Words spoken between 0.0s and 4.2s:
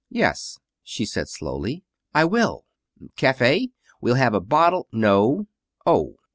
"Yes," she said slowly, "I will." "Cafe? We'll